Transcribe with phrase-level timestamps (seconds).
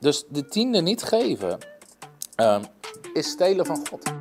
[0.00, 1.58] Dus de tiende niet geven
[2.34, 2.64] ehm,
[3.12, 4.12] is stelen van God.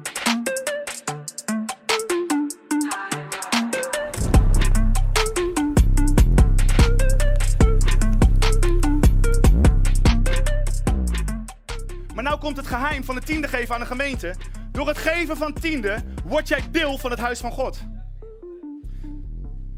[12.13, 14.35] Maar nou komt het geheim van de tiende geven aan de gemeente.
[14.71, 17.77] Door het geven van tiende word jij deel van het huis van God.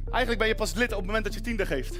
[0.10, 2.00] Eigenlijk ben je pas lid op het moment dat je tiende geeft.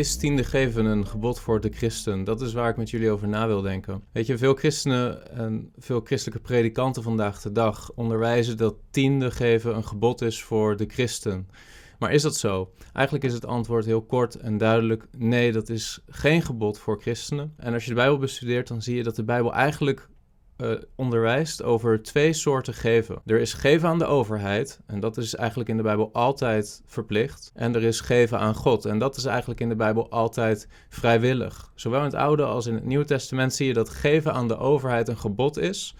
[0.00, 2.24] Is tiende geven een gebod voor de christen?
[2.24, 4.02] Dat is waar ik met jullie over na wil denken.
[4.12, 9.76] Weet je, veel christenen en veel christelijke predikanten vandaag de dag onderwijzen dat tiende geven
[9.76, 11.48] een gebod is voor de christen.
[11.98, 12.72] Maar is dat zo?
[12.92, 17.54] Eigenlijk is het antwoord heel kort en duidelijk: nee, dat is geen gebod voor christenen.
[17.56, 20.08] En als je de Bijbel bestudeert, dan zie je dat de Bijbel eigenlijk
[20.62, 23.22] uh, onderwijst over twee soorten geven.
[23.26, 27.50] Er is geven aan de overheid, en dat is eigenlijk in de Bijbel altijd verplicht.
[27.54, 31.72] En er is geven aan God, en dat is eigenlijk in de Bijbel altijd vrijwillig.
[31.74, 34.58] Zowel in het Oude als in het Nieuwe Testament zie je dat geven aan de
[34.58, 35.94] overheid een gebod is.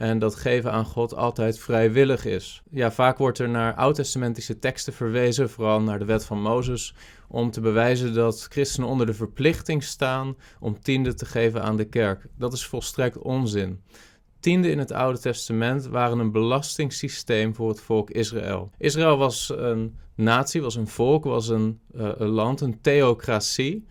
[0.00, 2.62] En dat geven aan God altijd vrijwillig is.
[2.70, 6.94] Ja, vaak wordt er naar oud-testamentische teksten verwezen, vooral naar de wet van Mozes,
[7.28, 11.84] om te bewijzen dat christenen onder de verplichting staan om tiende te geven aan de
[11.84, 12.26] kerk.
[12.38, 13.80] Dat is volstrekt onzin.
[14.40, 18.70] Tiende in het Oude Testament waren een belastingssysteem voor het volk Israël.
[18.78, 23.86] Israël was een natie, was een volk, was een, uh, een land, een theocratie.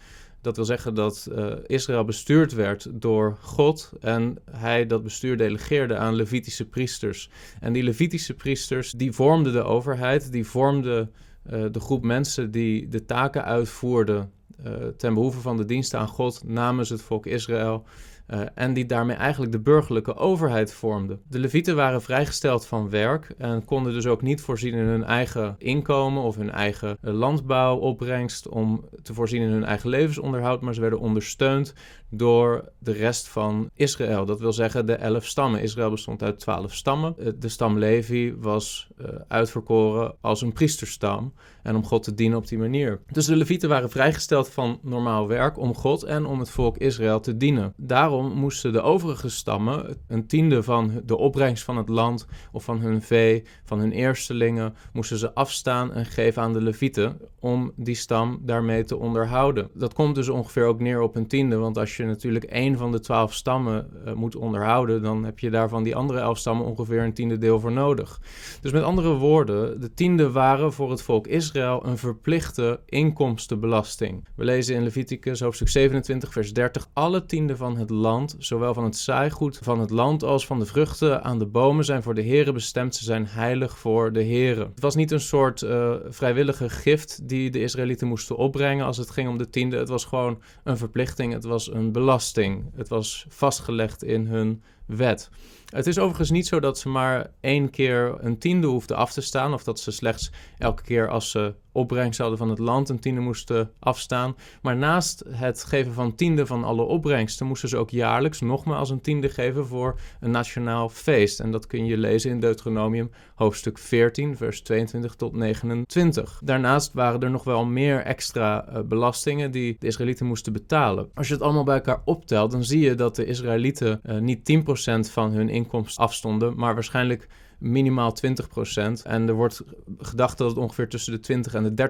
[0.49, 5.97] Dat wil zeggen dat uh, Israël bestuurd werd door God en hij dat bestuur delegeerde
[5.97, 7.29] aan Levitische priesters.
[7.59, 11.11] En die Levitische priesters, die vormden de overheid, die vormden
[11.51, 14.31] uh, de groep mensen die de taken uitvoerden
[14.65, 17.85] uh, ten behoeve van de dienst aan God namens het volk Israël.
[18.33, 21.21] Uh, en die daarmee eigenlijk de burgerlijke overheid vormden.
[21.27, 25.55] De Levieten waren vrijgesteld van werk en konden dus ook niet voorzien in hun eigen
[25.57, 30.99] inkomen of hun eigen landbouwopbrengst om te voorzien in hun eigen levensonderhoud, maar ze werden
[30.99, 31.73] ondersteund
[32.09, 34.25] door de rest van Israël.
[34.25, 35.61] Dat wil zeggen de elf stammen.
[35.61, 37.15] Israël bestond uit twaalf stammen.
[37.39, 38.87] De stam Levi was
[39.27, 43.01] uitverkoren als een priesterstam en om God te dienen op die manier.
[43.11, 47.19] Dus de Levieten waren vrijgesteld van normaal werk om God en om het volk Israël
[47.19, 47.73] te dienen.
[47.77, 52.79] Daarom moesten de overige stammen een tiende van de opbrengst van het land of van
[52.79, 57.95] hun vee, van hun eerstelingen, moesten ze afstaan en geven aan de Levieten om die
[57.95, 59.69] stam daarmee te onderhouden.
[59.73, 62.91] Dat komt dus ongeveer ook neer op een tiende, want als je natuurlijk één van
[62.91, 67.03] de twaalf stammen uh, moet onderhouden, dan heb je daarvan die andere elf stammen ongeveer
[67.03, 68.21] een tiende deel voor nodig.
[68.61, 74.27] Dus met andere woorden, de tiende waren voor het volk Israël een verplichte inkomstenbelasting.
[74.35, 78.83] We lezen in Leviticus hoofdstuk 27, vers 30: Alle tienden van het land, zowel van
[78.83, 82.23] het zaaigoed van het land als van de vruchten aan de bomen, zijn voor de
[82.23, 82.95] Here bestemd.
[82.95, 84.59] Ze zijn heilig voor de Here.
[84.59, 89.09] Het was niet een soort uh, vrijwillige gift die de Israëlieten moesten opbrengen als het
[89.09, 89.77] ging om de tiende.
[89.77, 91.33] Het was gewoon een verplichting.
[91.33, 92.71] Het was een belasting.
[92.75, 95.29] Het was vastgelegd in hun wet.
[95.69, 99.21] Het is overigens niet zo dat ze maar één keer een tiende hoefden af te
[99.21, 102.99] staan, of dat ze slechts elke keer als ze opbrengst hadden van het land een
[102.99, 104.35] tiende moesten afstaan.
[104.61, 109.01] Maar naast het geven van tiende van alle opbrengsten moesten ze ook jaarlijks nogmaals een
[109.01, 111.39] tiende geven voor een nationaal feest.
[111.39, 116.41] En dat kun je lezen in Deuteronomium hoofdstuk 14, vers 22 tot 29.
[116.43, 121.09] Daarnaast waren er nog wel meer extra uh, belastingen die de Israëlieten moesten betalen.
[121.13, 124.51] Als je het allemaal bij elkaar optelt, dan zie je dat de Israëlieten uh, niet
[124.51, 127.27] 10% van hun inkomsten afstonden, maar waarschijnlijk
[127.59, 129.01] minimaal 20%.
[129.03, 129.63] En er wordt
[129.97, 131.89] gedacht dat het ongeveer tussen de 20 en de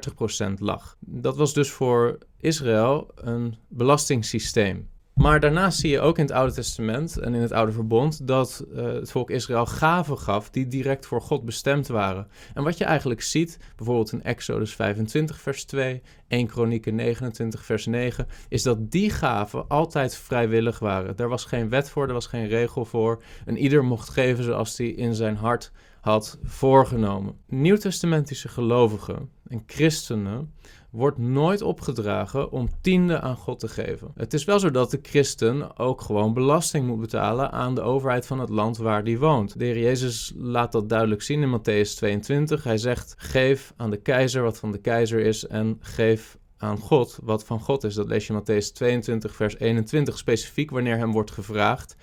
[0.52, 0.98] 30% lag.
[1.00, 4.90] Dat was dus voor Israël een belastingssysteem.
[5.20, 8.66] Maar daarnaast zie je ook in het Oude Testament en in het Oude Verbond dat
[8.72, 12.28] uh, het volk Israël gaven gaf die direct voor God bestemd waren.
[12.54, 17.86] En wat je eigenlijk ziet, bijvoorbeeld in Exodus 25, vers 2, 1 Kronieken 29, vers
[17.86, 21.18] 9, is dat die gaven altijd vrijwillig waren.
[21.18, 23.24] Er was geen wet voor, er was geen regel voor.
[23.46, 27.38] En ieder mocht geven zoals hij in zijn hart had voorgenomen.
[27.48, 30.54] Nieuwtestamentische gelovigen en christenen
[30.92, 34.12] wordt nooit opgedragen om tiende aan God te geven.
[34.16, 38.26] Het is wel zo dat de christen ook gewoon belasting moet betalen aan de overheid
[38.26, 39.60] van het land waar die woont.
[39.60, 42.64] De Heer Jezus laat dat duidelijk zien in Matthäus 22.
[42.64, 47.20] Hij zegt: Geef aan de keizer wat van de keizer is en geef aan God
[47.24, 47.94] wat van God is.
[47.94, 51.96] Dat lees je in Matthäus 22, vers 21, specifiek wanneer hem wordt gevraagd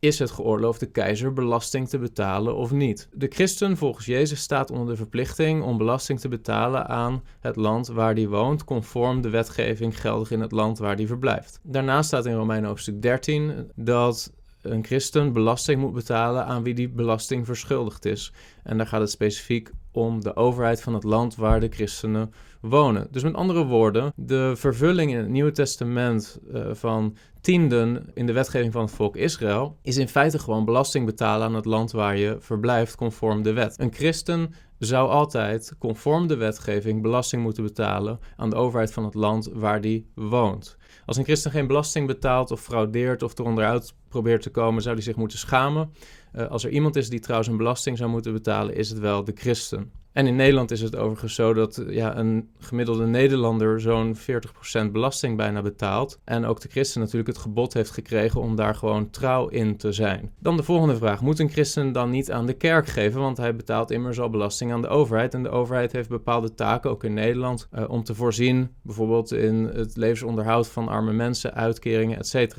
[0.00, 3.08] is het geoorloofd de keizer belasting te betalen of niet?
[3.12, 7.86] De christen volgens Jezus staat onder de verplichting om belasting te betalen aan het land
[7.86, 11.60] waar hij woont, conform de wetgeving geldig in het land waar hij verblijft.
[11.62, 16.88] Daarnaast staat in Romeinen hoofdstuk 13 dat een christen belasting moet betalen aan wie die
[16.88, 18.32] belasting verschuldigd is.
[18.62, 23.08] En daar gaat het specifiek om de overheid van het land waar de christenen wonen.
[23.10, 28.32] Dus met andere woorden, de vervulling in het Nieuwe Testament uh, van tienden in de
[28.32, 32.16] wetgeving van het volk Israël is in feite gewoon belasting betalen aan het land waar
[32.16, 33.74] je verblijft conform de wet.
[33.78, 39.14] Een christen zou altijd conform de wetgeving belasting moeten betalen aan de overheid van het
[39.14, 40.76] land waar die woont.
[41.06, 44.94] Als een christen geen belasting betaalt of fraudeert of er onderuit probeert te komen, zou
[44.94, 45.92] hij zich moeten schamen.
[46.34, 49.24] Uh, als er iemand is die trouwens een belasting zou moeten betalen, is het wel
[49.24, 49.92] de christen.
[50.18, 55.36] En in Nederland is het overigens zo dat ja, een gemiddelde Nederlander zo'n 40% belasting
[55.36, 56.20] bijna betaalt.
[56.24, 59.92] En ook de christen natuurlijk het gebod heeft gekregen om daar gewoon trouw in te
[59.92, 60.32] zijn.
[60.38, 61.20] Dan de volgende vraag.
[61.20, 63.20] Moet een christen dan niet aan de kerk geven?
[63.20, 65.34] Want hij betaalt immers al belasting aan de overheid.
[65.34, 69.70] En de overheid heeft bepaalde taken, ook in Nederland, uh, om te voorzien bijvoorbeeld in
[69.74, 72.56] het levensonderhoud van arme mensen, uitkeringen, etc.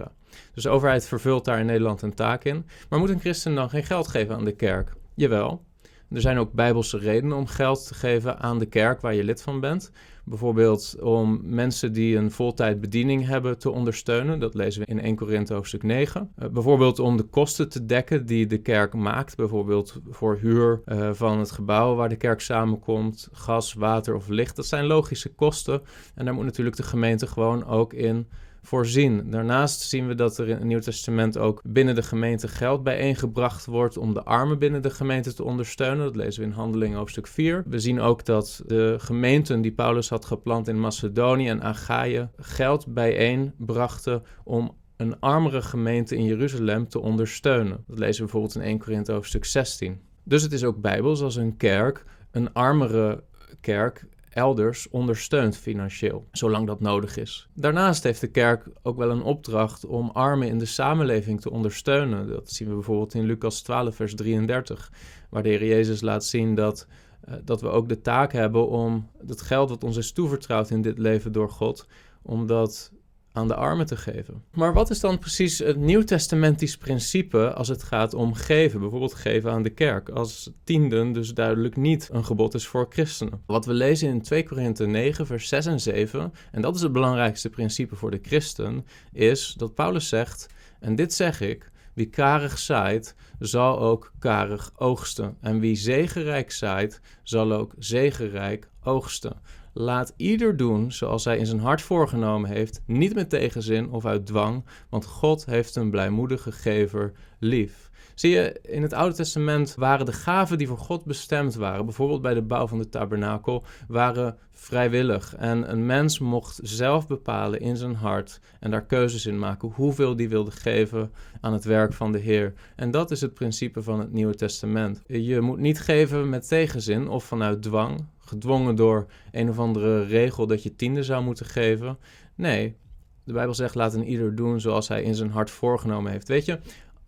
[0.53, 2.65] Dus de overheid vervult daar in Nederland een taak in.
[2.89, 4.93] Maar moet een christen dan geen geld geven aan de kerk?
[5.15, 5.63] Jawel.
[6.11, 9.41] Er zijn ook bijbelse redenen om geld te geven aan de kerk waar je lid
[9.41, 9.91] van bent.
[10.29, 14.39] Bijvoorbeeld om mensen die een voltijd bediening hebben te ondersteunen.
[14.39, 16.31] Dat lezen we in 1 Korinthe hoofdstuk 9.
[16.39, 19.35] Uh, bijvoorbeeld om de kosten te dekken die de kerk maakt.
[19.35, 23.29] Bijvoorbeeld voor huur uh, van het gebouw waar de kerk samenkomt.
[23.31, 24.55] Gas, water of licht.
[24.55, 25.81] Dat zijn logische kosten.
[26.15, 28.27] En daar moet natuurlijk de gemeente gewoon ook in
[28.61, 29.29] voorzien.
[29.29, 33.65] Daarnaast zien we dat er in het Nieuw Testament ook binnen de gemeente geld bijeengebracht
[33.65, 36.05] wordt om de armen binnen de gemeente te ondersteunen.
[36.05, 37.63] Dat lezen we in Handelingen hoofdstuk 4.
[37.67, 42.93] We zien ook dat de gemeenten die Paulus had geplant in Macedonië en Achaïe geld
[42.93, 47.83] bijeenbrachten om een armere gemeente in Jeruzalem te ondersteunen.
[47.87, 50.01] Dat lezen we bijvoorbeeld in 1 Korinthe hoofdstuk 16.
[50.23, 53.23] Dus het is ook bijbels als een kerk een armere
[53.61, 57.47] kerk elders ondersteunt financieel, zolang dat nodig is.
[57.53, 62.27] Daarnaast heeft de kerk ook wel een opdracht om armen in de samenleving te ondersteunen.
[62.27, 64.91] Dat zien we bijvoorbeeld in Lucas 12, vers 33,
[65.29, 66.87] waar de Heer Jezus laat zien dat,
[67.29, 70.81] uh, dat we ook de taak hebben om het geld wat ons is toevertrouwd in
[70.81, 71.87] dit leven door God,
[72.21, 72.91] om dat
[73.31, 74.43] aan de armen te geven.
[74.51, 78.79] Maar wat is dan precies het nieuwtestamentisch principe als het gaat om geven?
[78.79, 83.41] Bijvoorbeeld geven aan de kerk, als tienden dus duidelijk niet een gebod is voor christenen.
[83.45, 86.91] Wat we lezen in 2 Korinthe 9, vers 6 en 7, en dat is het
[86.91, 90.47] belangrijkste principe voor de christen, is dat Paulus zegt,
[90.79, 95.37] en dit zeg ik, wie karig zaait, zal ook karig oogsten.
[95.41, 99.41] En wie zegenrijk zaait, zal ook zegenrijk oogsten.
[99.73, 104.25] Laat ieder doen zoals hij in zijn hart voorgenomen heeft, niet met tegenzin of uit
[104.25, 107.89] dwang, want God heeft een blijmoedige gever lief.
[108.15, 112.21] Zie je, in het Oude Testament waren de gaven die voor God bestemd waren, bijvoorbeeld
[112.21, 115.35] bij de bouw van de tabernakel, waren vrijwillig.
[115.35, 120.15] En een mens mocht zelf bepalen in zijn hart en daar keuzes in maken hoeveel
[120.15, 121.11] die wilde geven
[121.41, 122.53] aan het werk van de Heer.
[122.75, 125.01] En dat is het principe van het Nieuwe Testament.
[125.07, 130.47] Je moet niet geven met tegenzin of vanuit dwang, gedwongen door een of andere regel
[130.47, 131.97] dat je tiende zou moeten geven.
[132.35, 132.75] Nee,
[133.23, 136.27] de Bijbel zegt laat een ieder doen zoals hij in zijn hart voorgenomen heeft.
[136.27, 136.59] Weet je,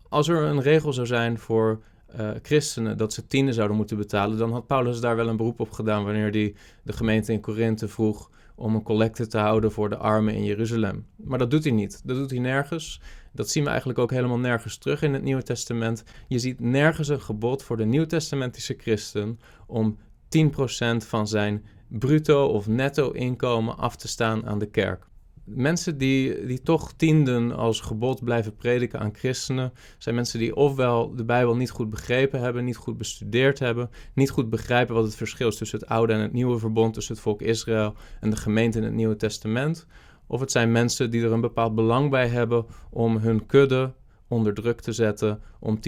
[0.09, 1.81] als er een regel zou zijn voor
[2.19, 5.59] uh, christenen dat ze tiende zouden moeten betalen, dan had Paulus daar wel een beroep
[5.59, 9.89] op gedaan wanneer hij de gemeente in Korinthe vroeg om een collecte te houden voor
[9.89, 11.05] de armen in Jeruzalem.
[11.15, 12.01] Maar dat doet hij niet.
[12.03, 13.01] Dat doet hij nergens.
[13.31, 16.03] Dat zien we eigenlijk ook helemaal nergens terug in het Nieuwe Testament.
[16.27, 19.97] Je ziet nergens een gebod voor de Nieuwtestamentische christen om
[20.37, 25.09] 10% van zijn bruto of netto inkomen af te staan aan de kerk.
[25.43, 31.15] Mensen die, die toch tienden als gebod blijven prediken aan christenen, zijn mensen die ofwel
[31.15, 35.15] de Bijbel niet goed begrepen hebben, niet goed bestudeerd hebben, niet goed begrijpen wat het
[35.15, 38.35] verschil is tussen het Oude en het Nieuwe Verbond, tussen het volk Israël en de
[38.35, 39.87] gemeente in het Nieuwe Testament.
[40.27, 43.93] Of het zijn mensen die er een bepaald belang bij hebben om hun kudde
[44.31, 45.79] onder druk te zetten om 10%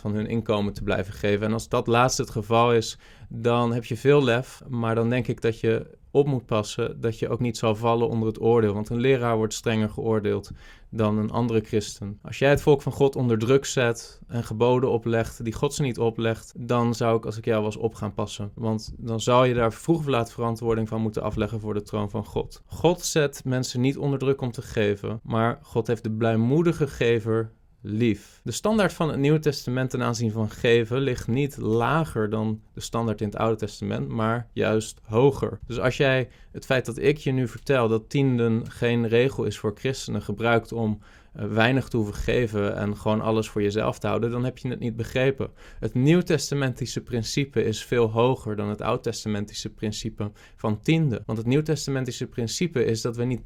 [0.00, 1.46] van hun inkomen te blijven geven.
[1.46, 5.26] En als dat laatste het geval is, dan heb je veel lef, maar dan denk
[5.26, 8.74] ik dat je op moet passen dat je ook niet zal vallen onder het oordeel.
[8.74, 10.50] Want een leraar wordt strenger geoordeeld
[10.90, 12.18] dan een andere christen.
[12.22, 15.82] Als jij het volk van God onder druk zet en geboden oplegt die God ze
[15.82, 18.50] niet oplegt, dan zou ik als ik jou was op gaan passen.
[18.54, 22.10] Want dan zou je daar vroeg of laat verantwoording van moeten afleggen voor de troon
[22.10, 22.62] van God.
[22.66, 27.52] God zet mensen niet onder druk om te geven, maar God heeft de blijmoedige gever
[27.80, 28.40] lief.
[28.44, 32.80] De standaard van het Nieuwe Testament ten aanzien van geven ligt niet lager dan de
[32.80, 35.58] standaard in het Oude Testament, maar juist hoger.
[35.66, 39.58] Dus als jij het feit dat ik je nu vertel dat tienden geen regel is
[39.58, 41.00] voor christenen gebruikt om
[41.46, 44.78] weinig te hoeven geven en gewoon alles voor jezelf te houden, dan heb je het
[44.78, 45.50] niet begrepen.
[45.80, 51.22] Het Nieuwtestamentische principe is veel hoger dan het Oud-testamentische principe van tiende.
[51.26, 53.42] Want het Nieuwtestamentische principe is dat we niet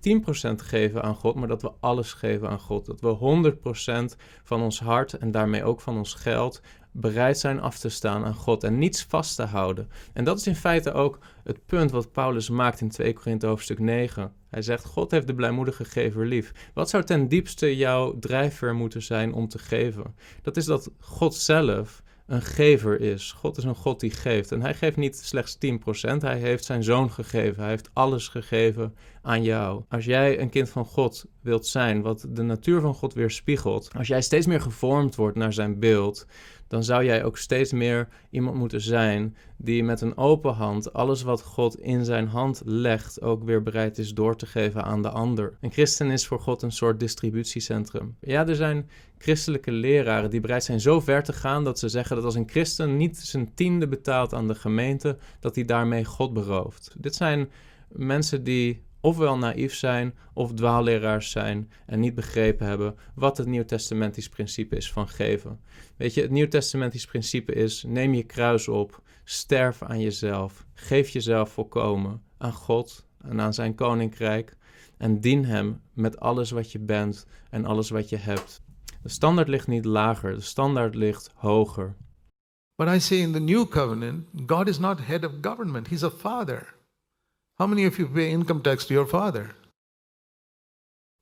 [0.49, 2.87] 10% geven aan God, maar dat we alles geven aan God.
[2.87, 3.52] Dat we
[4.12, 6.61] 100% van ons hart en daarmee ook van ons geld
[6.92, 9.88] bereid zijn af te staan aan God en niets vast te houden.
[10.12, 13.78] En dat is in feite ook het punt wat Paulus maakt in 2 Korinthe hoofdstuk
[13.78, 14.32] 9.
[14.49, 16.52] Hij zegt, God heeft de blijmoedige gever lief.
[16.75, 20.14] Wat zou ten diepste jouw drijfveer moeten zijn om te geven?
[20.42, 23.32] Dat is dat God zelf een gever is.
[23.32, 24.52] God is een God die geeft.
[24.52, 27.61] En hij geeft niet slechts 10%, hij heeft zijn zoon gegeven.
[27.61, 29.82] Hij heeft alles gegeven aan jou.
[29.88, 34.08] Als jij een kind van God wilt zijn, wat de natuur van God weerspiegelt, als
[34.08, 36.26] jij steeds meer gevormd wordt naar zijn beeld,
[36.68, 41.22] dan zou jij ook steeds meer iemand moeten zijn die met een open hand alles
[41.22, 45.10] wat God in zijn hand legt ook weer bereid is door te geven aan de
[45.10, 45.56] ander.
[45.60, 48.16] Een christen is voor God een soort distributiecentrum.
[48.20, 48.88] Ja, er zijn
[49.18, 52.48] christelijke leraren die bereid zijn zo ver te gaan dat ze zeggen dat als een
[52.48, 56.94] christen niet zijn tiende betaalt aan de gemeente, dat hij daarmee God berooft.
[56.98, 57.50] Dit zijn
[57.88, 64.28] mensen die ofwel naïef zijn of dwaalleraars zijn en niet begrepen hebben wat het Nieuwtestamentisch
[64.28, 65.61] principe is van geven.
[65.97, 71.50] Weet je, het Nieuwtestamentisch principe is: neem je kruis op, sterf aan jezelf, geef jezelf
[71.52, 74.56] volkomen aan God en aan zijn koninkrijk
[74.97, 78.62] en dien hem met alles wat je bent en alles wat je hebt.
[79.02, 81.97] De standaard ligt niet lager, de standaard ligt hoger.
[82.76, 86.11] But I say in the new covenant, God is not head of government, He's a
[86.11, 86.75] father.
[87.59, 89.54] How many of you pay income tax to your father?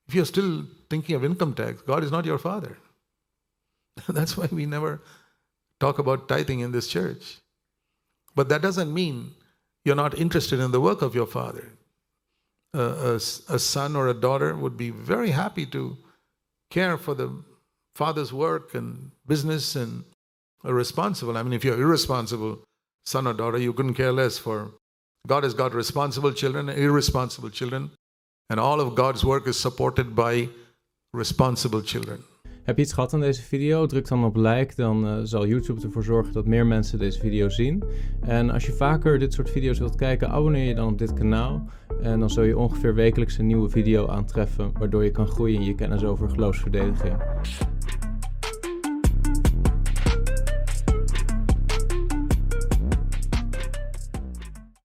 [0.09, 2.79] If you're still thinking of income tax, God is not your father.
[4.09, 5.01] That's why we never
[5.79, 7.39] talk about tithing in this church.
[8.35, 9.33] But that doesn't mean
[9.85, 11.73] you're not interested in the work of your father.
[12.75, 15.97] Uh, a, a son or a daughter would be very happy to
[16.71, 17.43] care for the
[17.95, 20.05] father's work and business and
[20.65, 21.37] are responsible.
[21.37, 22.63] I mean, if you're irresponsible
[23.05, 24.71] son or daughter, you couldn't care less for.
[25.29, 27.91] God has got responsible children irresponsible children,
[28.47, 30.49] and all of God's work is supported by
[31.11, 32.25] responsible children.
[32.63, 33.87] Heb je iets gehad aan deze video?
[33.87, 37.49] Druk dan op like, dan uh, zal YouTube ervoor zorgen dat meer mensen deze video
[37.49, 37.83] zien.
[38.21, 41.69] En als je vaker dit soort video's wilt kijken, abonneer je dan op dit kanaal.
[42.03, 45.67] En dan zul je ongeveer wekelijks een nieuwe video aantreffen, waardoor je kan groeien in
[45.67, 47.17] je kennis over geloofsverdediging.